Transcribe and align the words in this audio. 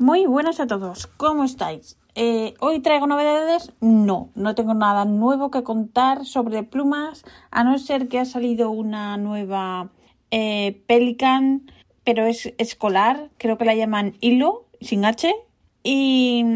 Muy 0.00 0.24
buenas 0.24 0.60
a 0.60 0.66
todos, 0.66 1.08
¿cómo 1.08 1.44
estáis? 1.44 1.98
Eh, 2.14 2.54
¿Hoy 2.58 2.80
traigo 2.80 3.06
novedades? 3.06 3.74
No, 3.82 4.30
no 4.34 4.54
tengo 4.54 4.72
nada 4.72 5.04
nuevo 5.04 5.50
que 5.50 5.62
contar 5.62 6.24
sobre 6.24 6.62
plumas, 6.62 7.22
a 7.50 7.64
no 7.64 7.78
ser 7.78 8.08
que 8.08 8.18
ha 8.18 8.24
salido 8.24 8.70
una 8.70 9.18
nueva 9.18 9.90
eh, 10.30 10.82
Pelican, 10.86 11.70
pero 12.02 12.24
es 12.24 12.54
escolar, 12.56 13.28
creo 13.36 13.58
que 13.58 13.66
la 13.66 13.74
llaman 13.74 14.16
Hilo, 14.22 14.64
sin 14.80 15.04
H, 15.04 15.34
y 15.82 16.46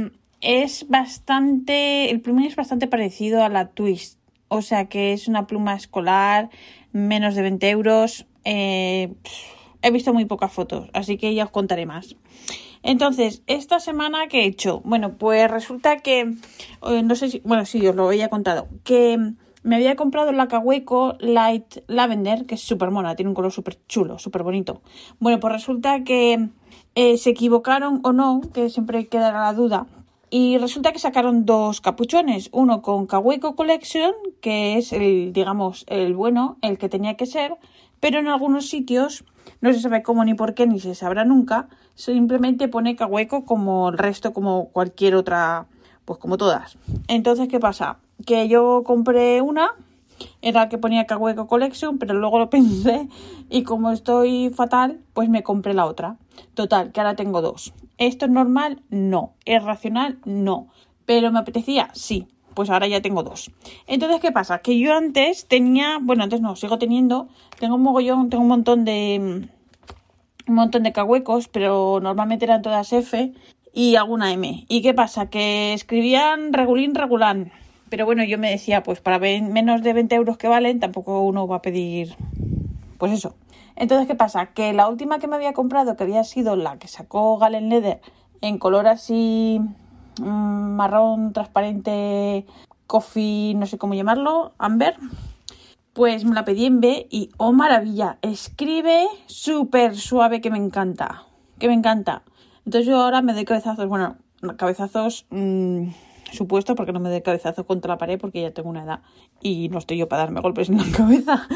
es 0.40 0.88
bastante, 0.88 2.08
el 2.10 2.22
plumín 2.22 2.46
es 2.46 2.56
bastante 2.56 2.86
parecido 2.86 3.44
a 3.44 3.50
la 3.50 3.68
Twist, 3.68 4.18
o 4.48 4.62
sea 4.62 4.86
que 4.86 5.12
es 5.12 5.28
una 5.28 5.46
pluma 5.46 5.74
escolar, 5.74 6.48
menos 6.92 7.34
de 7.34 7.42
20 7.42 7.68
euros, 7.68 8.26
eh, 8.46 9.12
he 9.82 9.90
visto 9.90 10.14
muy 10.14 10.24
pocas 10.24 10.50
fotos, 10.50 10.88
así 10.94 11.18
que 11.18 11.34
ya 11.34 11.44
os 11.44 11.50
contaré 11.50 11.84
más. 11.84 12.16
Entonces, 12.84 13.42
esta 13.46 13.80
semana 13.80 14.28
que 14.28 14.42
he 14.42 14.44
hecho, 14.44 14.82
bueno, 14.84 15.16
pues 15.16 15.50
resulta 15.50 15.96
que, 15.96 16.20
eh, 16.20 17.02
no 17.02 17.14
sé 17.14 17.30
si, 17.30 17.40
bueno, 17.42 17.64
sí, 17.64 17.84
os 17.88 17.96
lo 17.96 18.06
había 18.06 18.28
contado, 18.28 18.68
que 18.84 19.18
me 19.62 19.76
había 19.76 19.96
comprado 19.96 20.32
la 20.32 20.48
Cahueco 20.48 21.16
Light 21.18 21.78
Lavender, 21.86 22.44
que 22.44 22.56
es 22.56 22.60
súper 22.60 22.90
mona, 22.90 23.16
tiene 23.16 23.30
un 23.30 23.34
color 23.34 23.52
súper 23.52 23.78
chulo, 23.88 24.18
súper 24.18 24.42
bonito. 24.42 24.82
Bueno, 25.18 25.40
pues 25.40 25.54
resulta 25.54 26.04
que 26.04 26.50
eh, 26.94 27.16
se 27.16 27.30
equivocaron 27.30 28.00
o 28.04 28.12
no, 28.12 28.42
que 28.52 28.68
siempre 28.68 29.06
queda 29.06 29.32
la 29.32 29.54
duda. 29.54 29.86
Y 30.28 30.58
resulta 30.58 30.92
que 30.92 30.98
sacaron 30.98 31.46
dos 31.46 31.80
capuchones, 31.80 32.50
uno 32.52 32.82
con 32.82 33.06
Cahueco 33.06 33.56
Collection, 33.56 34.12
que 34.42 34.76
es 34.76 34.92
el, 34.92 35.32
digamos, 35.32 35.86
el 35.88 36.14
bueno, 36.14 36.58
el 36.60 36.76
que 36.76 36.90
tenía 36.90 37.16
que 37.16 37.24
ser, 37.24 37.56
pero 38.00 38.18
en 38.18 38.28
algunos 38.28 38.68
sitios 38.68 39.24
no 39.60 39.72
se 39.72 39.80
sabe 39.80 40.02
cómo 40.02 40.24
ni 40.24 40.34
por 40.34 40.54
qué 40.54 40.66
ni 40.66 40.80
se 40.80 40.94
sabrá 40.94 41.24
nunca, 41.24 41.68
simplemente 41.94 42.68
pone 42.68 42.96
Cahueco 42.96 43.44
como 43.44 43.88
el 43.88 43.98
resto, 43.98 44.32
como 44.32 44.68
cualquier 44.68 45.14
otra, 45.14 45.66
pues 46.04 46.18
como 46.18 46.36
todas. 46.36 46.76
Entonces, 47.08 47.48
¿qué 47.48 47.60
pasa? 47.60 47.98
Que 48.26 48.48
yo 48.48 48.82
compré 48.84 49.40
una, 49.40 49.72
era 50.42 50.68
que 50.68 50.78
ponía 50.78 51.06
Cahueco 51.06 51.46
Collection, 51.46 51.98
pero 51.98 52.14
luego 52.14 52.38
lo 52.38 52.50
pensé 52.50 53.08
y 53.50 53.62
como 53.62 53.90
estoy 53.90 54.50
fatal, 54.50 55.00
pues 55.12 55.28
me 55.28 55.42
compré 55.42 55.74
la 55.74 55.86
otra. 55.86 56.16
Total, 56.54 56.92
que 56.92 57.00
ahora 57.00 57.16
tengo 57.16 57.42
dos. 57.42 57.72
¿Esto 57.98 58.26
es 58.26 58.30
normal? 58.30 58.82
No. 58.90 59.34
¿Es 59.44 59.62
racional? 59.62 60.18
No. 60.24 60.68
¿Pero 61.06 61.30
me 61.30 61.38
apetecía? 61.38 61.90
Sí 61.92 62.26
pues 62.54 62.70
ahora 62.70 62.86
ya 62.86 63.00
tengo 63.00 63.22
dos. 63.22 63.50
Entonces, 63.86 64.20
¿qué 64.20 64.32
pasa? 64.32 64.58
Que 64.58 64.78
yo 64.78 64.94
antes 64.94 65.46
tenía, 65.46 65.98
bueno, 66.00 66.24
antes 66.24 66.40
no, 66.40 66.56
sigo 66.56 66.78
teniendo, 66.78 67.28
tengo 67.58 67.74
un 67.76 67.82
mogollón, 67.82 68.30
tengo 68.30 68.42
un 68.42 68.48
montón 68.48 68.84
de, 68.84 69.48
un 70.46 70.54
montón 70.54 70.82
de 70.82 70.92
cahuecos, 70.92 71.48
pero 71.48 72.00
normalmente 72.02 72.44
eran 72.44 72.62
todas 72.62 72.92
F 72.92 73.32
y 73.72 73.96
alguna 73.96 74.32
M. 74.32 74.64
¿Y 74.68 74.82
qué 74.82 74.94
pasa? 74.94 75.30
Que 75.30 75.72
escribían 75.72 76.52
regulín, 76.52 76.94
regulán. 76.94 77.52
Pero 77.90 78.06
bueno, 78.06 78.24
yo 78.24 78.38
me 78.38 78.50
decía, 78.50 78.82
pues 78.82 79.00
para 79.00 79.18
menos 79.18 79.82
de 79.82 79.92
20 79.92 80.14
euros 80.14 80.36
que 80.36 80.48
valen, 80.48 80.80
tampoco 80.80 81.22
uno 81.22 81.46
va 81.46 81.56
a 81.56 81.62
pedir, 81.62 82.16
pues 82.98 83.12
eso. 83.12 83.34
Entonces, 83.76 84.06
¿qué 84.06 84.14
pasa? 84.14 84.46
Que 84.46 84.72
la 84.72 84.88
última 84.88 85.18
que 85.18 85.26
me 85.26 85.36
había 85.36 85.52
comprado, 85.52 85.96
que 85.96 86.04
había 86.04 86.24
sido 86.24 86.56
la 86.56 86.78
que 86.78 86.88
sacó 86.88 87.38
Galen 87.38 87.68
Leather 87.68 88.00
en 88.40 88.58
color 88.58 88.86
así 88.86 89.60
marrón 90.20 91.32
transparente, 91.32 92.46
coffee, 92.86 93.54
no 93.54 93.66
sé 93.66 93.78
cómo 93.78 93.94
llamarlo, 93.94 94.52
amber. 94.58 94.96
Pues 95.92 96.24
me 96.24 96.34
la 96.34 96.44
pedí 96.44 96.66
en 96.66 96.80
B 96.80 97.06
y, 97.10 97.30
oh 97.36 97.52
maravilla, 97.52 98.18
escribe 98.22 99.06
súper 99.26 99.96
suave 99.96 100.40
que 100.40 100.50
me 100.50 100.58
encanta, 100.58 101.24
que 101.58 101.68
me 101.68 101.74
encanta. 101.74 102.22
Entonces 102.64 102.86
yo 102.86 103.00
ahora 103.00 103.22
me 103.22 103.32
doy 103.32 103.44
cabezazos, 103.44 103.86
bueno, 103.86 104.16
cabezazos 104.56 105.26
mmm, 105.30 105.88
supuesto 106.32 106.74
porque 106.74 106.92
no 106.92 107.00
me 107.00 107.10
doy 107.10 107.22
cabezazo 107.22 107.64
contra 107.64 107.94
la 107.94 107.98
pared 107.98 108.18
porque 108.18 108.42
ya 108.42 108.52
tengo 108.52 108.70
una 108.70 108.82
edad 108.82 109.00
y 109.40 109.68
no 109.68 109.78
estoy 109.78 109.98
yo 109.98 110.08
para 110.08 110.22
darme 110.22 110.40
golpes 110.40 110.68
en 110.68 110.78
la 110.78 110.84
cabeza. 110.96 111.46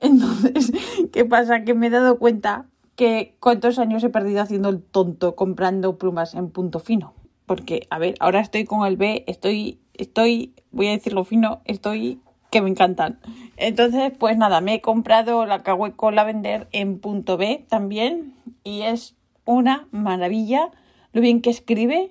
Entonces, 0.00 0.72
¿qué 1.12 1.24
pasa? 1.24 1.64
Que 1.64 1.74
me 1.74 1.88
he 1.88 1.90
dado 1.90 2.18
cuenta 2.18 2.66
que 2.94 3.36
cuántos 3.40 3.78
años 3.78 4.02
he 4.04 4.10
perdido 4.10 4.42
haciendo 4.42 4.68
el 4.68 4.82
tonto 4.82 5.34
comprando 5.36 5.98
plumas 5.98 6.34
en 6.34 6.50
punto 6.50 6.78
fino 6.78 7.14
porque, 7.48 7.88
a 7.90 7.98
ver, 7.98 8.14
ahora 8.20 8.40
estoy 8.40 8.64
con 8.64 8.86
el 8.86 8.96
B, 8.96 9.24
estoy, 9.26 9.80
estoy, 9.94 10.54
voy 10.70 10.86
a 10.86 10.90
decirlo 10.92 11.24
fino, 11.24 11.62
estoy 11.64 12.20
que 12.50 12.62
me 12.62 12.70
encantan. 12.70 13.18
Entonces, 13.56 14.12
pues 14.16 14.36
nada, 14.36 14.60
me 14.60 14.74
he 14.74 14.80
comprado 14.80 15.44
la 15.46 15.62
Cahueco 15.62 16.10
Lavender 16.10 16.68
en 16.72 17.00
punto 17.00 17.36
B 17.36 17.66
también 17.68 18.34
y 18.62 18.82
es 18.82 19.16
una 19.44 19.88
maravilla 19.90 20.70
lo 21.12 21.22
bien 21.22 21.40
que 21.40 21.50
escribe, 21.50 22.10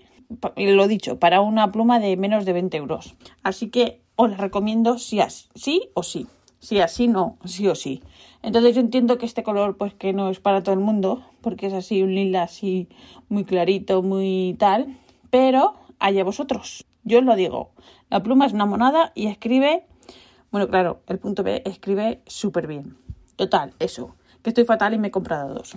lo 0.58 0.88
dicho, 0.88 1.20
para 1.20 1.40
una 1.42 1.72
pluma 1.72 2.00
de 2.00 2.18
menos 2.18 2.44
de 2.46 2.54
20 2.54 2.76
euros. 2.78 3.16
Así 3.44 3.70
que 3.70 4.02
os 4.16 4.32
la 4.32 4.38
recomiendo 4.38 4.98
sí, 4.98 5.20
sí 5.56 5.90
o 5.94 6.04
sí. 6.04 6.28
Sí, 6.60 6.80
así 6.80 7.08
no, 7.08 7.38
sí 7.46 7.68
o 7.68 7.76
sí. 7.76 8.02
Entonces 8.42 8.74
yo 8.74 8.82
entiendo 8.82 9.20
que 9.20 9.28
este 9.28 9.44
color 9.44 9.78
pues 9.78 9.94
que 9.94 10.14
no 10.14 10.30
es 10.32 10.40
para 10.40 10.64
todo 10.64 10.74
el 10.74 10.82
mundo, 10.82 11.24
porque 11.42 11.68
es 11.68 11.74
así 11.74 12.02
un 12.02 12.16
lila 12.16 12.44
así 12.44 12.90
muy 13.30 13.46
clarito, 13.46 14.02
muy 14.02 14.56
tal 14.58 14.98
pero 15.30 15.76
allá 16.00 16.24
vosotros. 16.24 16.86
Yo 17.04 17.20
os 17.20 17.26
lo 17.26 17.36
digo, 17.36 17.72
la 18.10 18.22
pluma 18.22 18.46
es 18.46 18.54
una 18.54 18.66
monada 18.66 19.12
y 19.16 19.28
escribe, 19.28 19.86
bueno, 20.52 20.68
claro, 20.68 21.02
el 21.08 21.20
punto 21.20 21.44
B 21.44 21.62
escribe 21.66 22.22
súper 22.26 22.68
bien. 22.68 22.98
Total, 23.36 23.74
eso, 23.80 24.16
que 24.44 24.50
estoy 24.50 24.66
fatal 24.66 24.94
y 24.94 24.98
me 24.98 25.10
he 25.10 25.12
comprado 25.12 25.54
dos. 25.54 25.76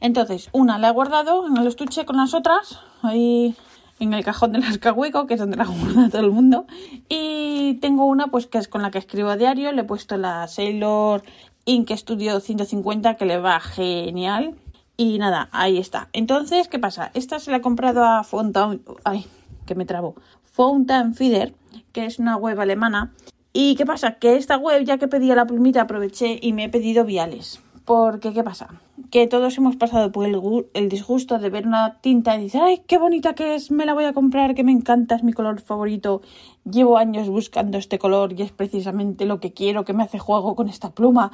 Entonces, 0.00 0.48
una 0.52 0.78
la 0.78 0.88
he 0.88 0.92
guardado 0.92 1.46
en 1.46 1.56
el 1.56 1.66
estuche 1.66 2.04
con 2.04 2.16
las 2.16 2.34
otras, 2.34 2.80
ahí 3.02 3.54
en 4.00 4.14
el 4.14 4.24
cajón 4.24 4.52
de 4.52 4.58
las 4.58 4.78
cahueco, 4.78 5.26
que 5.26 5.34
es 5.34 5.40
donde 5.40 5.56
la 5.56 5.64
guarda 5.66 6.08
todo 6.10 6.22
el 6.22 6.30
mundo. 6.30 6.66
Y 7.08 7.74
tengo 7.80 8.06
una, 8.06 8.26
pues 8.28 8.46
que 8.46 8.58
es 8.58 8.68
con 8.68 8.82
la 8.82 8.90
que 8.90 8.98
escribo 8.98 9.28
a 9.28 9.36
diario. 9.36 9.72
Le 9.72 9.82
he 9.82 9.84
puesto 9.84 10.16
la 10.16 10.48
Sailor 10.48 11.22
Ink 11.64 11.90
Studio 11.92 12.40
150, 12.40 13.14
que 13.14 13.26
le 13.26 13.38
va 13.38 13.60
genial. 13.60 14.56
Y 15.02 15.18
nada, 15.18 15.48
ahí 15.50 15.78
está. 15.78 16.10
Entonces, 16.12 16.68
¿qué 16.68 16.78
pasa? 16.78 17.10
Esta 17.14 17.40
se 17.40 17.50
la 17.50 17.56
he 17.56 17.60
comprado 17.60 18.04
a 18.04 18.22
Fountain... 18.22 18.82
Ay, 19.02 19.26
que 19.66 19.74
me 19.74 19.84
trabo. 19.84 20.14
Fountain 20.44 21.12
Feeder, 21.14 21.56
que 21.90 22.06
es 22.06 22.20
una 22.20 22.36
web 22.36 22.60
alemana. 22.60 23.12
¿Y 23.52 23.74
qué 23.74 23.84
pasa? 23.84 24.20
Que 24.20 24.36
esta 24.36 24.58
web, 24.58 24.84
ya 24.84 24.98
que 24.98 25.08
pedía 25.08 25.34
la 25.34 25.44
plumita, 25.44 25.80
aproveché 25.80 26.38
y 26.40 26.52
me 26.52 26.62
he 26.62 26.68
pedido 26.68 27.04
viales. 27.04 27.60
Porque, 27.84 28.32
¿qué 28.32 28.44
pasa? 28.44 28.80
Que 29.10 29.26
todos 29.26 29.58
hemos 29.58 29.74
pasado 29.74 30.12
por 30.12 30.24
el, 30.24 30.88
disgusto 30.88 31.40
de 31.40 31.50
ver 31.50 31.66
una 31.66 31.98
tinta 32.00 32.36
y 32.38 32.44
decir, 32.44 32.60
¡ay, 32.62 32.82
qué 32.86 32.96
bonita 32.96 33.34
que 33.34 33.56
es! 33.56 33.72
Me 33.72 33.86
la 33.86 33.94
voy 33.94 34.04
a 34.04 34.12
comprar, 34.12 34.54
que 34.54 34.62
me 34.62 34.70
encanta, 34.70 35.16
es 35.16 35.24
mi 35.24 35.32
color 35.32 35.60
favorito. 35.62 36.22
Llevo 36.62 36.96
años 36.96 37.28
buscando 37.28 37.76
este 37.76 37.98
color 37.98 38.34
y 38.38 38.42
es 38.42 38.52
precisamente 38.52 39.26
lo 39.26 39.40
que 39.40 39.52
quiero, 39.52 39.84
que 39.84 39.94
me 39.94 40.04
hace 40.04 40.20
juego 40.20 40.54
con 40.54 40.68
esta 40.68 40.90
pluma 40.90 41.32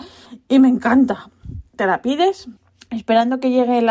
y 0.49 0.59
me 0.59 0.69
encanta. 0.69 1.29
Te 1.77 1.85
la 1.85 2.01
pides, 2.01 2.49
esperando 2.91 3.41
que 3.41 3.51
llegue 3.51 3.85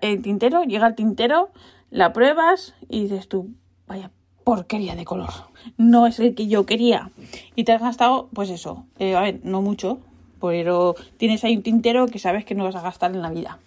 el 0.00 0.22
tintero, 0.22 0.64
llega 0.64 0.86
el 0.86 0.94
tintero, 0.94 1.50
la 1.90 2.12
pruebas 2.12 2.74
y 2.88 3.02
dices 3.02 3.28
tú, 3.28 3.50
vaya 3.86 4.10
porquería 4.44 4.94
de 4.94 5.04
color. 5.04 5.30
No 5.76 6.06
es 6.06 6.18
el 6.18 6.34
que 6.34 6.48
yo 6.48 6.66
quería. 6.66 7.10
Y 7.54 7.64
te 7.64 7.72
has 7.72 7.80
gastado, 7.80 8.28
pues 8.32 8.50
eso, 8.50 8.84
eh, 8.98 9.14
a 9.14 9.20
ver, 9.20 9.40
no 9.44 9.62
mucho, 9.62 10.00
pero 10.40 10.94
tienes 11.16 11.44
ahí 11.44 11.56
un 11.56 11.62
tintero 11.62 12.06
que 12.06 12.18
sabes 12.18 12.44
que 12.44 12.54
no 12.54 12.64
vas 12.64 12.76
a 12.76 12.82
gastar 12.82 13.12
en 13.12 13.22
la 13.22 13.30
vida. 13.30 13.58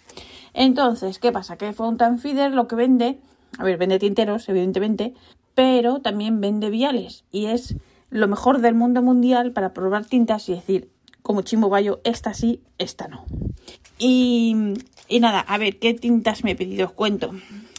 Entonces, 0.54 1.18
¿qué 1.18 1.32
pasa? 1.32 1.56
Que 1.56 1.72
Fountain 1.72 2.18
Feeder 2.18 2.52
lo 2.52 2.66
que 2.68 2.76
vende, 2.76 3.18
a 3.58 3.64
ver, 3.64 3.78
vende 3.78 3.98
tinteros, 3.98 4.48
evidentemente, 4.48 5.14
pero 5.54 6.00
también 6.00 6.40
vende 6.40 6.70
viales. 6.70 7.24
Y 7.30 7.46
es 7.46 7.76
lo 8.10 8.28
mejor 8.28 8.60
del 8.60 8.74
mundo 8.74 9.02
mundial 9.02 9.52
para 9.52 9.72
probar 9.72 10.06
tintas 10.06 10.48
y 10.48 10.54
decir, 10.54 10.90
como 11.22 11.42
Chimbo 11.42 11.68
Bayo, 11.68 12.00
esta 12.04 12.34
sí, 12.34 12.62
esta 12.78 13.08
no. 13.08 13.24
Y, 13.98 14.54
nada, 15.20 15.40
a 15.40 15.58
ver, 15.58 15.78
¿qué 15.78 15.94
tintas 15.94 16.44
me 16.44 16.52
he 16.52 16.56
pedido? 16.56 16.86
Os 16.86 16.92
cuento. 16.92 17.30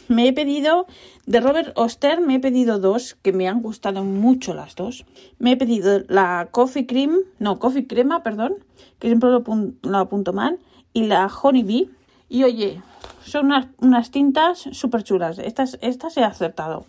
Me 0.08 0.26
he 0.26 0.32
pedido 0.32 0.86
de 1.26 1.40
Robert 1.40 1.72
Oster, 1.76 2.20
me 2.20 2.36
he 2.36 2.40
pedido 2.40 2.78
dos 2.78 3.16
que 3.20 3.32
me 3.32 3.46
han 3.46 3.60
gustado 3.60 4.04
mucho 4.04 4.54
las 4.54 4.74
dos. 4.74 5.04
Me 5.38 5.52
he 5.52 5.56
pedido 5.56 6.00
la 6.08 6.48
Coffee 6.50 6.86
Cream, 6.86 7.18
no, 7.38 7.58
Coffee 7.58 7.86
Crema, 7.86 8.22
perdón, 8.22 8.54
que 8.98 9.08
siempre 9.08 9.28
lo, 9.30 9.98
apunto 9.98 10.32
mal, 10.32 10.58
y 10.94 11.04
la 11.04 11.26
Honey 11.26 11.62
Bee. 11.62 11.90
Y 12.30 12.44
oye, 12.44 12.82
son 13.22 13.52
unas, 13.80 14.10
tintas 14.10 14.68
súper 14.72 15.04
chulas. 15.04 15.38
Estas, 15.38 15.78
estas 15.82 16.16
he 16.16 16.24
acertado. 16.24 16.86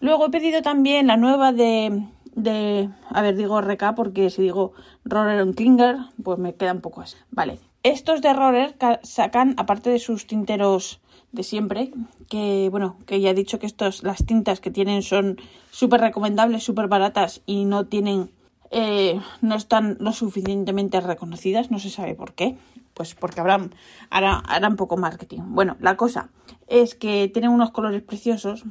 Luego 0.00 0.26
he 0.26 0.30
pedido 0.30 0.62
también 0.62 1.08
la 1.08 1.16
nueva 1.16 1.52
de, 1.52 2.88
a 3.10 3.22
ver, 3.22 3.36
digo 3.36 3.60
RK 3.60 3.94
porque 3.96 4.30
si 4.30 4.42
digo 4.42 4.72
Roller 5.04 5.52
Klinger, 5.54 5.96
pues 6.22 6.38
me 6.38 6.54
queda 6.54 6.72
un 6.72 6.80
poco 6.80 7.00
así. 7.00 7.16
Vale, 7.30 7.58
estos 7.90 8.20
de 8.20 8.32
Roller 8.32 8.76
sacan, 9.02 9.54
aparte 9.58 9.90
de 9.90 9.98
sus 9.98 10.26
tinteros 10.26 11.00
de 11.32 11.42
siempre, 11.42 11.92
que 12.28 12.68
bueno, 12.70 12.96
que 13.06 13.20
ya 13.20 13.30
he 13.30 13.34
dicho 13.34 13.58
que 13.58 13.66
estos, 13.66 14.02
las 14.02 14.24
tintas 14.24 14.60
que 14.60 14.70
tienen 14.70 15.02
son 15.02 15.38
súper 15.70 16.00
recomendables, 16.00 16.64
súper 16.64 16.88
baratas 16.88 17.42
y 17.46 17.64
no 17.64 17.86
tienen, 17.86 18.30
eh, 18.70 19.20
no 19.40 19.54
están 19.54 19.96
lo 20.00 20.12
suficientemente 20.12 21.00
reconocidas, 21.00 21.70
no 21.70 21.78
se 21.78 21.90
sabe 21.90 22.14
por 22.14 22.34
qué, 22.34 22.56
pues 22.94 23.14
porque 23.14 23.40
habrán, 23.40 23.74
hará, 24.10 24.38
harán 24.38 24.76
poco 24.76 24.96
marketing. 24.96 25.42
Bueno, 25.48 25.76
la 25.80 25.96
cosa 25.96 26.30
es 26.66 26.94
que 26.94 27.28
tienen 27.28 27.50
unos 27.50 27.70
colores 27.70 28.02
preciosos, 28.02 28.64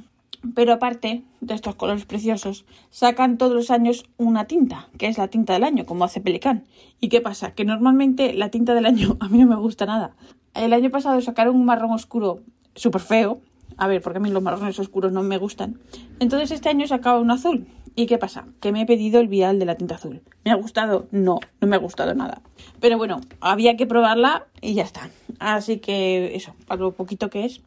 pero 0.53 0.73
aparte 0.73 1.23
de 1.41 1.53
estos 1.53 1.75
colores 1.75 2.05
preciosos, 2.05 2.65
sacan 2.89 3.37
todos 3.37 3.53
los 3.53 3.71
años 3.71 4.05
una 4.17 4.45
tinta, 4.45 4.89
que 4.97 5.07
es 5.07 5.17
la 5.17 5.27
tinta 5.27 5.53
del 5.53 5.63
año, 5.63 5.85
como 5.85 6.05
hace 6.05 6.21
Pelicán. 6.21 6.65
¿Y 6.99 7.09
qué 7.09 7.21
pasa? 7.21 7.51
Que 7.51 7.65
normalmente 7.65 8.33
la 8.33 8.49
tinta 8.49 8.73
del 8.73 8.85
año 8.85 9.17
a 9.21 9.29
mí 9.29 9.39
no 9.39 9.47
me 9.47 9.55
gusta 9.55 9.85
nada. 9.85 10.15
El 10.53 10.73
año 10.73 10.89
pasado 10.89 11.19
sacaron 11.21 11.55
un 11.55 11.65
marrón 11.65 11.91
oscuro 11.91 12.41
súper 12.75 13.01
feo. 13.01 13.41
A 13.77 13.87
ver, 13.87 14.01
porque 14.01 14.17
a 14.17 14.21
mí 14.21 14.29
los 14.29 14.41
marrones 14.41 14.79
oscuros 14.79 15.11
no 15.11 15.21
me 15.21 15.37
gustan. 15.37 15.79
Entonces 16.19 16.51
este 16.51 16.69
año 16.69 16.87
sacaba 16.87 17.19
un 17.19 17.31
azul. 17.31 17.67
¿Y 17.97 18.05
qué 18.07 18.17
pasa? 18.17 18.45
Que 18.59 18.71
me 18.71 18.81
he 18.81 18.85
pedido 18.85 19.19
el 19.19 19.27
vial 19.27 19.57
de 19.57 19.65
la 19.65 19.75
tinta 19.75 19.95
azul. 19.95 20.21
¿Me 20.43 20.51
ha 20.51 20.55
gustado? 20.55 21.07
No, 21.11 21.39
no 21.61 21.67
me 21.67 21.75
ha 21.75 21.79
gustado 21.79 22.13
nada. 22.13 22.41
Pero 22.79 22.97
bueno, 22.97 23.21
había 23.39 23.77
que 23.77 23.85
probarla 23.85 24.47
y 24.61 24.75
ya 24.75 24.83
está. 24.83 25.09
Así 25.39 25.77
que 25.79 26.35
eso, 26.35 26.53
para 26.67 26.81
lo 26.81 26.93
poquito 26.93 27.29
que 27.29 27.45
es. 27.45 27.61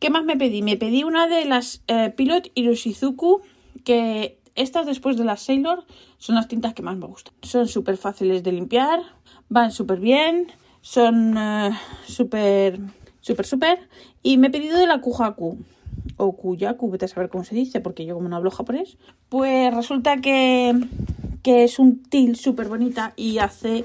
¿Qué 0.00 0.08
más 0.08 0.24
me 0.24 0.34
pedí? 0.38 0.62
Me 0.62 0.78
pedí 0.78 1.04
una 1.04 1.28
de 1.28 1.44
las 1.44 1.82
eh, 1.86 2.10
Pilot 2.16 2.50
Hiroshizuku, 2.54 3.42
que 3.84 4.38
estas 4.54 4.86
después 4.86 5.18
de 5.18 5.24
las 5.24 5.42
Sailor 5.42 5.84
son 6.16 6.36
las 6.36 6.48
tintas 6.48 6.72
que 6.72 6.82
más 6.82 6.96
me 6.96 7.06
gustan. 7.06 7.34
Son 7.42 7.68
súper 7.68 7.98
fáciles 7.98 8.42
de 8.42 8.52
limpiar, 8.52 9.02
van 9.50 9.70
súper 9.70 10.00
bien, 10.00 10.46
son 10.80 11.36
uh, 11.36 11.74
súper, 12.06 12.80
súper, 13.20 13.44
súper. 13.44 13.88
Y 14.22 14.38
me 14.38 14.46
he 14.46 14.50
pedido 14.50 14.78
de 14.78 14.86
la 14.86 15.02
Kujaku 15.02 15.58
o 16.16 16.32
Kuyaku, 16.34 16.90
vete 16.90 17.04
a 17.04 17.08
saber 17.08 17.28
cómo 17.28 17.44
se 17.44 17.54
dice, 17.54 17.82
porque 17.82 18.06
yo 18.06 18.14
como 18.14 18.30
no 18.30 18.36
hablo 18.36 18.50
japonés, 18.50 18.96
pues 19.28 19.74
resulta 19.74 20.22
que, 20.22 20.80
que 21.42 21.64
es 21.64 21.78
un 21.78 22.02
til 22.02 22.36
súper 22.36 22.68
bonita 22.68 23.12
y 23.16 23.36
hace, 23.36 23.84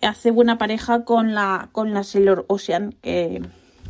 hace 0.00 0.30
buena 0.30 0.56
pareja 0.56 1.04
con 1.04 1.34
la, 1.34 1.68
con 1.72 1.92
la 1.92 2.04
Sailor 2.04 2.46
Ocean, 2.48 2.94
que, 3.02 3.42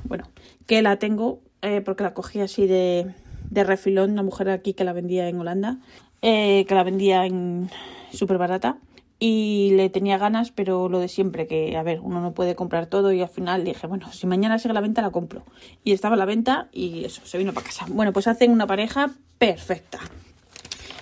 bueno, 0.05 0.25
que 0.67 0.83
la 0.83 0.99
tengo 0.99 1.41
eh, 1.63 1.81
porque 1.81 2.03
la 2.03 2.15
cogí 2.15 2.41
así 2.41 2.67
de, 2.67 3.15
de 3.51 3.65
refilón, 3.65 4.13
una 4.13 4.23
mujer 4.23 4.51
aquí 4.51 4.75
que 4.75 4.85
la 4.85 4.93
vendía 4.93 5.29
en 5.29 5.39
Holanda, 5.39 5.79
eh, 6.21 6.65
que 6.67 6.75
la 6.75 6.85
vendía 6.85 7.27
en 7.27 7.71
súper 8.13 8.39
barata 8.39 8.79
y 9.19 9.71
le 9.77 9.89
tenía 9.89 10.19
ganas, 10.19 10.51
pero 10.51 10.89
lo 10.89 10.99
de 10.99 11.07
siempre, 11.07 11.47
que 11.47 11.77
a 11.77 11.83
ver, 11.85 12.01
uno 12.01 12.21
no 12.21 12.33
puede 12.33 12.57
comprar 12.57 12.87
todo 12.87 13.13
y 13.13 13.23
al 13.23 13.29
final 13.29 13.63
dije, 13.63 13.87
bueno, 13.87 14.13
si 14.13 14.27
mañana 14.27 14.59
sigue 14.59 14.75
la 14.75 14.81
venta 14.81 15.01
la 15.01 15.11
compro. 15.11 15.45
Y 15.85 15.93
estaba 15.93 16.17
a 16.17 16.19
la 16.19 16.25
venta 16.25 16.69
y 16.73 17.05
eso, 17.05 17.23
se 17.25 17.39
vino 17.39 17.53
para 17.53 17.67
casa. 17.67 17.87
Bueno, 17.89 18.13
pues 18.13 18.27
hacen 18.27 18.51
una 18.51 18.67
pareja 18.67 19.13
perfecta. 19.39 20.01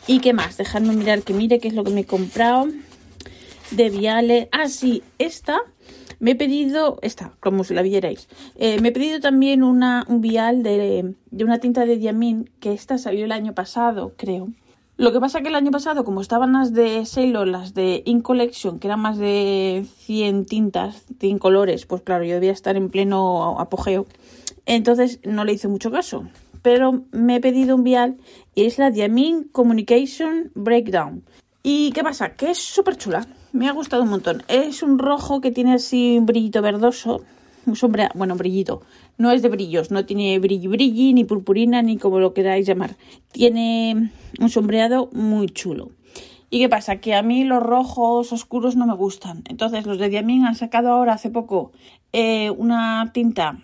¿Y 0.06 0.20
qué 0.20 0.34
más? 0.34 0.58
Dejadme 0.58 0.94
mirar 0.94 1.22
que 1.22 1.32
mire 1.32 1.60
qué 1.60 1.68
es 1.68 1.74
lo 1.74 1.82
que 1.82 1.92
me 1.92 2.00
he 2.00 2.04
comprado 2.04 2.68
de 3.70 3.88
viales. 3.88 4.48
Ah, 4.52 4.68
sí, 4.68 5.02
esta 5.18 5.60
me 6.20 6.32
he 6.32 6.36
pedido, 6.36 6.98
esta, 7.02 7.32
como 7.40 7.64
si 7.64 7.74
la 7.74 7.82
vierais, 7.82 8.28
eh, 8.56 8.80
me 8.80 8.88
he 8.88 8.92
pedido 8.92 9.20
también 9.20 9.62
una, 9.62 10.04
un 10.08 10.20
vial 10.20 10.62
de, 10.62 11.14
de 11.30 11.44
una 11.44 11.58
tinta 11.58 11.84
de 11.84 11.96
diamín, 11.96 12.50
que 12.60 12.72
esta 12.72 12.98
salió 12.98 13.24
el 13.24 13.32
año 13.32 13.54
pasado, 13.54 14.12
creo. 14.16 14.48
Lo 15.00 15.12
que 15.12 15.20
pasa 15.20 15.40
que 15.40 15.48
el 15.48 15.54
año 15.54 15.70
pasado, 15.70 16.04
como 16.04 16.20
estaban 16.20 16.52
las 16.52 16.74
de 16.74 17.06
Sailor, 17.06 17.48
las 17.48 17.72
de 17.72 18.02
In 18.04 18.20
Collection, 18.20 18.78
que 18.78 18.86
eran 18.86 19.00
más 19.00 19.16
de 19.16 19.86
100 19.96 20.44
tintas, 20.44 21.06
100 21.18 21.38
colores, 21.38 21.86
pues 21.86 22.02
claro, 22.02 22.22
yo 22.22 22.34
debía 22.34 22.52
estar 22.52 22.76
en 22.76 22.90
pleno 22.90 23.58
apogeo. 23.58 24.04
Entonces 24.66 25.18
no 25.24 25.46
le 25.46 25.54
hice 25.54 25.68
mucho 25.68 25.90
caso. 25.90 26.28
Pero 26.60 27.04
me 27.12 27.36
he 27.36 27.40
pedido 27.40 27.76
un 27.76 27.82
vial 27.82 28.18
y 28.54 28.66
es 28.66 28.78
la 28.78 28.90
Diamine 28.90 29.46
Communication 29.52 30.50
Breakdown. 30.54 31.24
¿Y 31.62 31.92
qué 31.92 32.02
pasa? 32.02 32.34
Que 32.34 32.50
es 32.50 32.58
súper 32.58 32.98
chula. 32.98 33.26
Me 33.52 33.68
ha 33.68 33.72
gustado 33.72 34.02
un 34.02 34.10
montón. 34.10 34.42
Es 34.48 34.82
un 34.82 34.98
rojo 34.98 35.40
que 35.40 35.50
tiene 35.50 35.74
así 35.74 36.18
un 36.18 36.26
brillito 36.26 36.62
verdoso. 36.62 37.22
Un 37.66 37.76
sombra, 37.76 38.10
bueno, 38.14 38.36
brillito 38.36 38.82
no 39.20 39.30
es 39.32 39.42
de 39.42 39.50
brillos, 39.50 39.90
no 39.90 40.06
tiene 40.06 40.38
brilli 40.38 40.66
brilli, 40.66 41.12
ni 41.12 41.24
purpurina, 41.24 41.82
ni 41.82 41.98
como 41.98 42.20
lo 42.20 42.32
queráis 42.32 42.66
llamar. 42.66 42.96
Tiene 43.32 44.10
un 44.40 44.48
sombreado 44.48 45.10
muy 45.12 45.48
chulo. 45.48 45.90
¿Y 46.48 46.58
qué 46.58 46.70
pasa? 46.70 46.96
Que 46.96 47.14
a 47.14 47.22
mí 47.22 47.44
los 47.44 47.62
rojos 47.62 48.32
oscuros 48.32 48.76
no 48.76 48.86
me 48.86 48.94
gustan. 48.94 49.42
Entonces 49.50 49.84
los 49.84 49.98
de 49.98 50.08
Diamín 50.08 50.46
han 50.46 50.54
sacado 50.54 50.88
ahora 50.88 51.12
hace 51.12 51.28
poco 51.28 51.72
eh, 52.14 52.48
una 52.48 53.10
tinta 53.12 53.58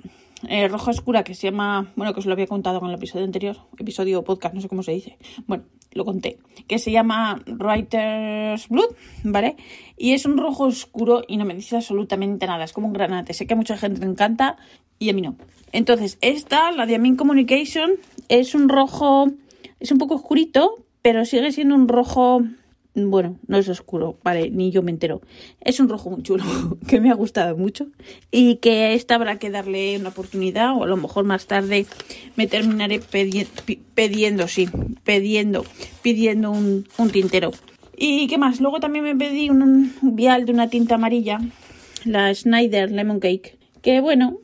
eh, 0.47 0.69
roja 0.69 0.91
oscura 0.91 1.25
que 1.25 1.35
se 1.35 1.51
llama, 1.51 1.91
bueno, 1.97 2.13
que 2.13 2.21
os 2.21 2.27
lo 2.27 2.35
había 2.35 2.47
contado 2.47 2.79
en 2.81 2.91
el 2.91 2.95
episodio 2.95 3.25
anterior, 3.25 3.57
episodio 3.79 4.23
podcast, 4.25 4.55
no 4.55 4.61
sé 4.61 4.69
cómo 4.69 4.83
se 4.83 4.93
dice. 4.93 5.17
Bueno, 5.47 5.65
lo 5.97 6.05
conté, 6.05 6.39
que 6.67 6.79
se 6.79 6.93
llama 6.93 7.43
Writer's 7.47 8.69
Blood, 8.69 8.95
¿vale? 9.25 9.57
Y 9.97 10.13
es 10.13 10.27
un 10.27 10.37
rojo 10.37 10.65
oscuro 10.65 11.23
y 11.27 11.37
no 11.37 11.45
me 11.45 11.55
dice 11.55 11.77
absolutamente 11.77 12.47
nada, 12.47 12.65
es 12.65 12.73
como 12.73 12.87
un 12.87 12.93
granate. 12.93 13.35
Sé 13.35 13.47
que 13.47 13.55
a 13.55 13.57
mucha 13.57 13.77
gente 13.77 14.01
le 14.01 14.07
encanta, 14.07 14.57
y 14.99 15.11
a 15.11 15.13
mí 15.13 15.23
no. 15.23 15.37
Entonces, 15.73 16.19
esta, 16.21 16.71
la 16.73 16.87
Diamine 16.87 17.17
Communication, 17.17 17.93
es 18.29 18.55
un 18.55 18.69
rojo, 18.69 19.31
es 19.81 19.93
un 19.93 19.99
poco 19.99 20.15
oscurito, 20.15 20.85
pero 21.03 21.25
sigue 21.25 21.53
siendo 21.53 21.75
un 21.75 21.89
rojo, 21.89 22.43
bueno, 22.97 23.39
no 23.47 23.59
es 23.59 23.69
oscuro, 23.69 24.19
vale, 24.25 24.51
ni 24.51 24.71
yo 24.71 24.83
me 24.83 24.91
entero. 24.91 25.21
Es 25.61 25.81
un 25.81 25.89
rojo 25.89 26.11
muy 26.11 26.23
chulo, 26.23 26.45
que 26.89 26.99
me 26.99 27.11
ha 27.11 27.15
gustado 27.15 27.57
mucho 27.57 27.89
y 28.31 28.57
que 28.57 28.95
esta 28.95 29.17
habrá 29.17 29.39
que 29.39 29.51
darle 29.51 29.99
una 29.99 30.09
oportunidad 30.09 30.75
o 30.75 30.85
a 30.85 30.87
lo 30.87 30.97
mejor 30.97 31.25
más 31.25 31.47
tarde 31.47 31.87
me 32.37 32.47
terminaré 32.47 33.01
pidiendo, 33.01 34.49
sí, 34.49 34.69
pidiendo, 35.05 35.65
pidiendo 36.03 36.51
un, 36.51 36.87
tintero. 37.13 37.51
¿Y 37.97 38.27
qué 38.29 38.39
más? 38.39 38.61
Luego 38.61 38.81
también 38.81 39.05
me 39.05 39.15
pedí 39.15 39.51
un 39.51 39.93
vial 40.03 40.47
de 40.47 40.53
una 40.53 40.69
tinta 40.69 40.95
amarilla, 40.95 41.39
la 42.05 42.35
Schneider 42.35 42.91
Lemon 42.91 43.21
Cake, 43.21 43.59
que 43.83 44.01
bueno, 44.01 44.39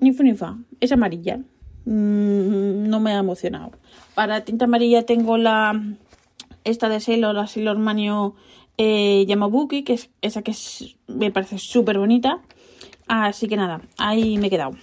ni 0.00 0.12
fu 0.12 0.22
ni 0.22 0.34
fa. 0.34 0.58
Es 0.80 0.92
amarilla. 0.92 1.38
Mm, 1.86 2.88
no 2.88 3.00
me 3.00 3.12
ha 3.12 3.18
emocionado. 3.18 3.72
Para 4.14 4.44
tinta 4.44 4.64
amarilla 4.64 5.04
tengo 5.04 5.36
la 5.36 5.82
esta 6.64 6.88
de 6.88 7.00
Sailor, 7.00 7.34
la 7.34 7.46
Sailor 7.46 7.78
Manio 7.78 8.34
eh, 8.76 9.24
Yamabuki, 9.26 9.84
que 9.84 9.94
es 9.94 10.10
esa 10.22 10.42
que 10.42 10.54
me 11.06 11.30
parece 11.30 11.58
súper 11.58 11.98
bonita. 11.98 12.40
Así 13.06 13.48
que 13.48 13.56
nada, 13.56 13.82
ahí 13.98 14.38
me 14.38 14.48
he 14.48 14.50
quedado. 14.50 14.76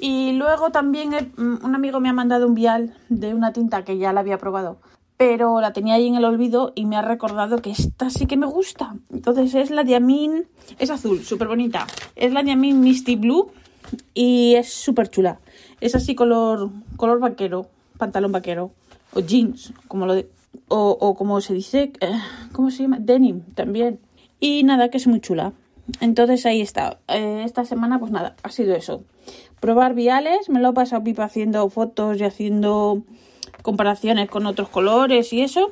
Y 0.00 0.32
luego 0.32 0.70
también 0.70 1.32
mm, 1.36 1.64
un 1.64 1.74
amigo 1.74 2.00
me 2.00 2.08
ha 2.08 2.12
mandado 2.12 2.46
un 2.46 2.54
vial 2.54 2.94
de 3.08 3.34
una 3.34 3.52
tinta 3.52 3.84
que 3.84 3.98
ya 3.98 4.12
la 4.12 4.20
había 4.20 4.36
probado, 4.36 4.78
pero 5.16 5.60
la 5.60 5.72
tenía 5.72 5.94
ahí 5.94 6.06
en 6.06 6.16
el 6.16 6.24
olvido 6.24 6.72
y 6.74 6.84
me 6.84 6.96
ha 6.96 7.02
recordado 7.02 7.62
que 7.62 7.70
esta 7.70 8.10
sí 8.10 8.26
que 8.26 8.36
me 8.36 8.46
gusta. 8.46 8.94
Entonces 9.10 9.54
es 9.54 9.70
la 9.70 9.84
Diamine, 9.84 10.44
es 10.78 10.90
azul, 10.90 11.24
súper 11.24 11.48
bonita. 11.48 11.86
Es 12.14 12.32
la 12.32 12.42
Diamine 12.42 12.78
Misty 12.78 13.16
Blue 13.16 13.50
y 14.12 14.54
es 14.56 14.72
súper 14.72 15.08
chula. 15.08 15.38
Es 15.80 15.94
así 15.94 16.14
color, 16.14 16.70
color 16.96 17.20
vaquero, 17.20 17.68
pantalón 17.96 18.32
vaquero 18.32 18.72
o 19.14 19.20
jeans, 19.20 19.72
como 19.88 20.04
lo 20.04 20.14
de, 20.14 20.28
o, 20.68 21.14
como 21.14 21.40
se 21.40 21.54
dice, 21.54 21.92
eh, 22.00 22.20
¿cómo 22.52 22.70
se 22.70 22.82
llama? 22.82 22.98
Denim 23.00 23.42
también. 23.54 24.00
Y 24.40 24.62
nada, 24.64 24.90
que 24.90 24.98
es 24.98 25.06
muy 25.06 25.20
chula. 25.20 25.52
Entonces 26.00 26.44
ahí 26.46 26.60
está. 26.60 26.98
Eh, 27.08 27.42
esta 27.44 27.64
semana, 27.64 27.98
pues 27.98 28.12
nada, 28.12 28.36
ha 28.42 28.50
sido 28.50 28.74
eso. 28.74 29.04
Probar 29.60 29.94
viales, 29.94 30.48
me 30.48 30.60
lo 30.60 30.70
he 30.70 30.72
pasado 30.72 31.04
pipa 31.04 31.24
haciendo 31.24 31.68
fotos 31.70 32.18
y 32.18 32.24
haciendo 32.24 33.02
comparaciones 33.62 34.28
con 34.28 34.46
otros 34.46 34.68
colores 34.68 35.32
y 35.32 35.42
eso. 35.42 35.70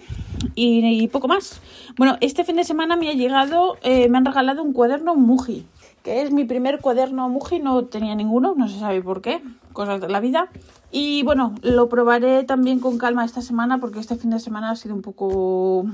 Y, 0.55 1.09
poco 1.09 1.29
más. 1.29 1.61
Bueno, 1.97 2.17
este 2.21 2.45
fin 2.45 2.57
de 2.57 2.65
semana 2.65 2.97
me 2.97 3.09
ha 3.11 3.15
llegado, 3.15 3.77
eh, 3.83 4.09
me 4.09 4.19
han 4.19 4.25
regalado 4.25 4.63
un 4.63 4.73
cuaderno 4.73 5.15
Muji 5.15 5.67
que 6.05 6.21
es 6.21 6.31
mi 6.31 6.45
primer 6.45 6.81
cuaderno 6.81 7.29
Muji, 7.31 7.61
no 7.61 7.87
tenía 7.87 8.15
ninguno, 8.15 8.55
no 8.55 8.69
se 8.69 8.79
sabe 8.79 9.01
por 9.01 9.23
qué, 9.23 9.43
cosas 9.73 10.03
de 10.03 10.09
la 10.09 10.21
vida. 10.21 10.51
Y 10.97 11.25
bueno, 11.25 11.57
lo 11.63 11.89
probaré 11.89 12.45
también 12.45 12.79
con 12.79 12.99
calma 12.99 13.25
esta 13.25 13.43
semana 13.43 13.79
porque 13.79 13.99
este 13.99 14.15
fin 14.15 14.31
de 14.31 14.39
semana 14.39 14.71
ha 14.71 14.77
sido 14.77 14.95
un 14.95 15.03
poco... 15.03 15.87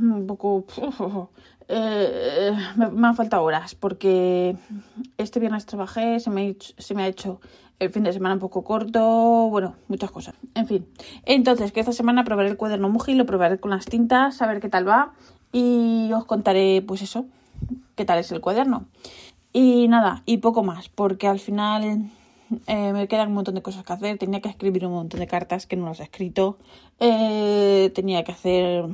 un 0.00 0.26
poco... 0.28 0.64
Eh, 1.66 2.52
me, 2.76 2.90
me, 2.90 3.08
han 3.08 3.16
faltado 3.16 3.42
horas 3.42 3.74
porque 3.74 4.54
este 5.16 5.40
viernes 5.40 5.64
trabajé, 5.64 6.20
se 6.20 6.28
me, 6.28 6.56
se 6.60 6.94
me 6.94 7.02
ha 7.04 7.08
hecho 7.08 7.40
el 7.78 7.88
fin 7.88 8.02
de 8.02 8.12
semana 8.12 8.34
un 8.34 8.40
poco 8.40 8.62
corto, 8.62 9.48
bueno, 9.48 9.74
muchas 9.88 10.10
cosas. 10.10 10.34
En 10.54 10.66
fin, 10.66 10.86
entonces 11.24 11.72
que 11.72 11.80
esta 11.80 11.92
semana 11.92 12.22
probaré 12.22 12.50
el 12.50 12.58
cuaderno 12.58 12.90
Muji, 12.90 13.14
lo 13.14 13.24
probaré 13.24 13.58
con 13.58 13.70
las 13.70 13.86
tintas, 13.86 14.42
a 14.42 14.46
ver 14.46 14.60
qué 14.60 14.68
tal 14.68 14.86
va 14.86 15.14
y 15.52 16.12
os 16.12 16.26
contaré 16.26 16.84
pues 16.86 17.00
eso, 17.00 17.24
qué 17.94 18.04
tal 18.04 18.18
es 18.18 18.30
el 18.30 18.42
cuaderno. 18.42 18.84
Y 19.54 19.88
nada, 19.88 20.22
y 20.26 20.36
poco 20.36 20.62
más, 20.62 20.90
porque 20.90 21.28
al 21.28 21.40
final 21.40 22.10
eh, 22.66 22.92
me 22.92 23.08
quedan 23.08 23.28
un 23.28 23.34
montón 23.34 23.54
de 23.54 23.62
cosas 23.62 23.84
que 23.84 23.92
hacer. 23.92 24.18
Tenía 24.18 24.40
que 24.40 24.48
escribir 24.48 24.86
un 24.86 24.92
montón 24.92 25.20
de 25.20 25.26
cartas 25.26 25.66
que 25.66 25.76
no 25.76 25.86
las 25.86 26.00
he 26.00 26.04
escrito. 26.04 26.58
Eh, 27.00 27.90
tenía 27.94 28.24
que 28.24 28.32
hacer, 28.32 28.84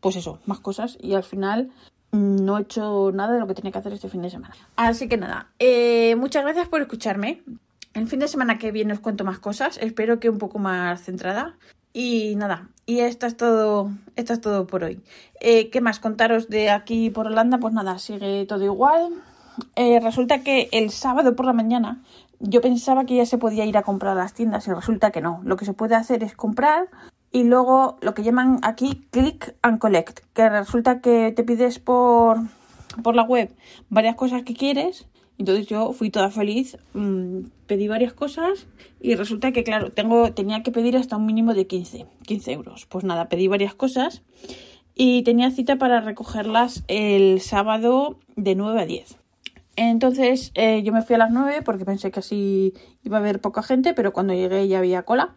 pues 0.00 0.16
eso, 0.16 0.40
más 0.46 0.60
cosas. 0.60 0.98
Y 1.00 1.14
al 1.14 1.24
final 1.24 1.70
mm, 2.12 2.44
no 2.44 2.58
he 2.58 2.62
hecho 2.62 3.10
nada 3.12 3.32
de 3.32 3.40
lo 3.40 3.46
que 3.46 3.54
tenía 3.54 3.72
que 3.72 3.78
hacer 3.78 3.92
este 3.92 4.08
fin 4.08 4.22
de 4.22 4.30
semana. 4.30 4.54
Así 4.76 5.08
que 5.08 5.16
nada, 5.16 5.48
eh, 5.58 6.16
muchas 6.16 6.42
gracias 6.44 6.68
por 6.68 6.80
escucharme. 6.80 7.42
El 7.92 8.08
fin 8.08 8.18
de 8.18 8.28
semana 8.28 8.58
que 8.58 8.72
viene 8.72 8.92
os 8.92 9.00
cuento 9.00 9.24
más 9.24 9.38
cosas. 9.38 9.78
Espero 9.78 10.18
que 10.18 10.30
un 10.30 10.38
poco 10.38 10.58
más 10.58 11.02
centrada. 11.02 11.56
Y 11.96 12.34
nada, 12.34 12.70
y 12.86 12.98
esto 13.00 13.26
es 13.26 13.36
todo, 13.36 13.92
esto 14.16 14.32
es 14.32 14.40
todo 14.40 14.66
por 14.66 14.82
hoy. 14.82 15.00
¿Qué 15.40 15.80
más 15.80 16.00
contaros 16.00 16.48
de 16.48 16.70
aquí 16.70 17.08
por 17.10 17.28
Holanda? 17.28 17.58
Pues 17.58 17.72
nada, 17.72 18.00
sigue 18.00 18.46
todo 18.46 18.64
igual. 18.64 19.12
resulta 19.76 20.42
que 20.42 20.68
el 20.72 20.90
sábado 20.90 21.36
por 21.36 21.46
la 21.46 21.52
mañana 21.52 22.02
yo 22.46 22.60
pensaba 22.60 23.04
que 23.04 23.16
ya 23.16 23.26
se 23.26 23.38
podía 23.38 23.64
ir 23.64 23.76
a 23.76 23.82
comprar 23.82 24.12
a 24.12 24.22
las 24.22 24.34
tiendas 24.34 24.66
y 24.68 24.72
resulta 24.72 25.10
que 25.10 25.20
no. 25.20 25.40
Lo 25.44 25.56
que 25.56 25.64
se 25.64 25.72
puede 25.72 25.94
hacer 25.94 26.22
es 26.22 26.34
comprar 26.34 26.88
y 27.32 27.44
luego 27.44 27.96
lo 28.00 28.14
que 28.14 28.22
llaman 28.22 28.60
aquí 28.62 29.06
click 29.10 29.56
and 29.62 29.78
collect, 29.78 30.20
que 30.34 30.48
resulta 30.48 31.00
que 31.00 31.32
te 31.32 31.42
pides 31.42 31.78
por, 31.78 32.38
por 33.02 33.16
la 33.16 33.22
web 33.22 33.50
varias 33.88 34.14
cosas 34.14 34.42
que 34.42 34.54
quieres. 34.54 35.06
Entonces 35.36 35.66
yo 35.66 35.92
fui 35.92 36.10
toda 36.10 36.30
feliz, 36.30 36.78
mmm, 36.92 37.46
pedí 37.66 37.88
varias 37.88 38.12
cosas 38.12 38.68
y 39.00 39.16
resulta 39.16 39.50
que, 39.50 39.64
claro, 39.64 39.90
tengo, 39.90 40.32
tenía 40.32 40.62
que 40.62 40.70
pedir 40.70 40.96
hasta 40.96 41.16
un 41.16 41.26
mínimo 41.26 41.54
de 41.54 41.66
15, 41.66 42.06
15 42.22 42.52
euros. 42.52 42.86
Pues 42.86 43.04
nada, 43.04 43.28
pedí 43.28 43.48
varias 43.48 43.74
cosas 43.74 44.22
y 44.94 45.22
tenía 45.24 45.50
cita 45.50 45.76
para 45.76 46.00
recogerlas 46.00 46.84
el 46.86 47.40
sábado 47.40 48.20
de 48.36 48.54
9 48.54 48.80
a 48.80 48.86
10. 48.86 49.23
Entonces 49.76 50.52
eh, 50.54 50.82
yo 50.82 50.92
me 50.92 51.02
fui 51.02 51.14
a 51.14 51.18
las 51.18 51.30
9 51.30 51.62
porque 51.62 51.84
pensé 51.84 52.10
que 52.10 52.20
así 52.20 52.74
iba 53.02 53.16
a 53.16 53.20
haber 53.20 53.40
poca 53.40 53.62
gente, 53.62 53.94
pero 53.94 54.12
cuando 54.12 54.32
llegué 54.34 54.68
ya 54.68 54.78
había 54.78 55.02
cola. 55.02 55.36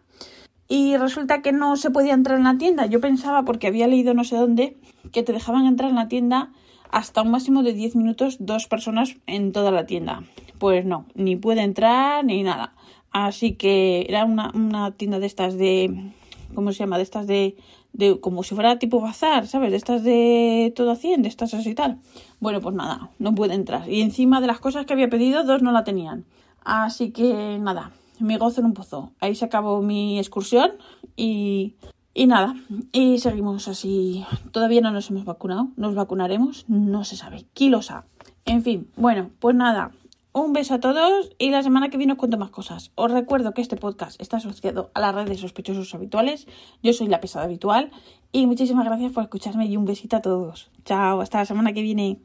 Y 0.68 0.96
resulta 0.98 1.40
que 1.40 1.52
no 1.52 1.76
se 1.76 1.90
podía 1.90 2.12
entrar 2.12 2.38
en 2.38 2.44
la 2.44 2.58
tienda. 2.58 2.86
Yo 2.86 3.00
pensaba, 3.00 3.44
porque 3.44 3.66
había 3.66 3.86
leído 3.86 4.12
no 4.12 4.24
sé 4.24 4.36
dónde, 4.36 4.76
que 5.12 5.22
te 5.22 5.32
dejaban 5.32 5.66
entrar 5.66 5.88
en 5.90 5.96
la 5.96 6.08
tienda 6.08 6.52
hasta 6.90 7.22
un 7.22 7.30
máximo 7.30 7.62
de 7.62 7.72
10 7.72 7.96
minutos, 7.96 8.36
dos 8.40 8.66
personas 8.66 9.16
en 9.26 9.52
toda 9.52 9.70
la 9.70 9.86
tienda. 9.86 10.24
Pues 10.58 10.84
no, 10.84 11.06
ni 11.14 11.36
puede 11.36 11.62
entrar 11.62 12.24
ni 12.24 12.42
nada. 12.42 12.74
Así 13.10 13.54
que 13.54 14.06
era 14.08 14.24
una, 14.24 14.50
una 14.54 14.92
tienda 14.92 15.18
de 15.18 15.26
estas 15.26 15.56
de... 15.56 16.12
¿Cómo 16.54 16.72
se 16.72 16.78
llama? 16.78 16.96
De 16.96 17.02
estas 17.02 17.26
de 17.26 17.56
de 17.92 18.20
como 18.20 18.42
si 18.42 18.54
fuera 18.54 18.78
tipo 18.78 19.00
bazar, 19.00 19.46
¿sabes? 19.46 19.70
De 19.70 19.76
estas 19.76 20.02
de 20.04 20.72
todo 20.76 20.92
a 20.92 20.96
100, 20.96 21.22
de 21.22 21.28
estas 21.28 21.54
así 21.54 21.70
y 21.70 21.74
tal. 21.74 21.98
Bueno, 22.40 22.60
pues 22.60 22.74
nada, 22.74 23.10
no 23.18 23.34
puede 23.34 23.54
entrar. 23.54 23.88
Y 23.88 24.00
encima 24.00 24.40
de 24.40 24.46
las 24.46 24.60
cosas 24.60 24.86
que 24.86 24.92
había 24.92 25.10
pedido, 25.10 25.44
dos 25.44 25.62
no 25.62 25.72
la 25.72 25.84
tenían. 25.84 26.24
Así 26.64 27.10
que 27.10 27.58
nada, 27.60 27.92
me 28.20 28.38
gozo 28.38 28.60
en 28.60 28.66
un 28.66 28.74
pozo. 28.74 29.12
Ahí 29.20 29.34
se 29.34 29.44
acabó 29.44 29.82
mi 29.82 30.18
excursión 30.18 30.72
y, 31.16 31.74
y 32.14 32.26
nada, 32.26 32.54
y 32.92 33.18
seguimos 33.18 33.68
así. 33.68 34.24
Todavía 34.52 34.80
no 34.80 34.90
nos 34.90 35.10
hemos 35.10 35.24
vacunado, 35.24 35.68
nos 35.76 35.94
vacunaremos, 35.94 36.64
no 36.68 37.04
se 37.04 37.16
sabe. 37.16 37.46
Kilosa. 37.54 38.04
En 38.44 38.62
fin, 38.62 38.90
bueno, 38.96 39.30
pues 39.40 39.54
nada, 39.54 39.92
un 40.40 40.52
beso 40.52 40.74
a 40.74 40.80
todos 40.80 41.30
y 41.38 41.50
la 41.50 41.62
semana 41.62 41.88
que 41.88 41.96
viene 41.96 42.12
os 42.12 42.18
cuento 42.18 42.38
más 42.38 42.50
cosas. 42.50 42.92
Os 42.94 43.10
recuerdo 43.10 43.54
que 43.54 43.62
este 43.62 43.76
podcast 43.76 44.20
está 44.20 44.38
asociado 44.38 44.90
a 44.94 45.00
la 45.00 45.12
red 45.12 45.28
de 45.28 45.36
sospechosos 45.36 45.94
habituales. 45.94 46.46
Yo 46.82 46.92
soy 46.92 47.08
la 47.08 47.20
pesada 47.20 47.44
habitual 47.44 47.90
y 48.32 48.46
muchísimas 48.46 48.84
gracias 48.84 49.12
por 49.12 49.22
escucharme 49.22 49.66
y 49.66 49.76
un 49.76 49.84
besito 49.84 50.16
a 50.16 50.22
todos. 50.22 50.70
Chao, 50.84 51.20
hasta 51.20 51.38
la 51.38 51.44
semana 51.44 51.72
que 51.72 51.82
viene. 51.82 52.20